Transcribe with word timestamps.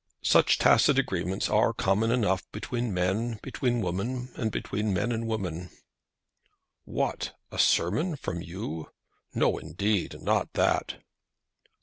Such 0.23 0.57
tacit 0.57 0.97
agreements 0.97 1.47
are 1.47 1.73
common 1.73 2.09
enough 2.09 2.51
between 2.51 2.91
men, 2.91 3.37
between 3.43 3.81
women, 3.81 4.31
and 4.35 4.51
between 4.51 4.95
men 4.95 5.11
and 5.11 5.27
women. 5.27 5.69
What! 6.85 7.35
a 7.51 7.59
sermon 7.59 8.15
from 8.15 8.41
you! 8.41 8.89
No 9.35 9.59
indeed; 9.59 10.19
not 10.19 10.53
that. 10.53 11.03